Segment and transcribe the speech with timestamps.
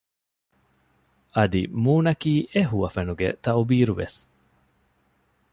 [1.35, 4.19] އަދި މޫނަކީ އެ ހުވަފެނުގެ ތައުބީރު ވެސް